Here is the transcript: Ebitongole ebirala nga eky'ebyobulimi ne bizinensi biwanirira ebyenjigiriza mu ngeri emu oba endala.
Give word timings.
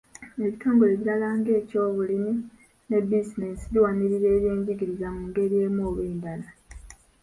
Ebitongole 0.43 0.91
ebirala 0.93 1.27
nga 1.37 1.51
eky'ebyobulimi 1.59 2.33
ne 2.89 2.97
bizinensi 3.09 3.63
biwanirira 3.73 4.27
ebyenjigiriza 4.35 5.07
mu 5.15 5.21
ngeri 5.29 5.55
emu 5.65 5.81
oba 5.89 6.01
endala. 6.11 6.49